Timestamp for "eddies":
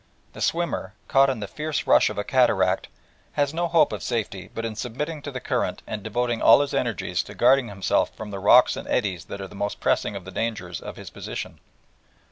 8.87-9.25